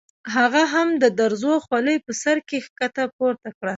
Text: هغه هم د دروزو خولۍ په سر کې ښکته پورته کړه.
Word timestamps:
هغه 0.35 0.61
هم 0.73 0.89
د 1.03 1.03
دروزو 1.19 1.53
خولۍ 1.65 1.97
په 2.05 2.11
سر 2.21 2.37
کې 2.47 2.57
ښکته 2.65 3.03
پورته 3.17 3.49
کړه. 3.57 3.69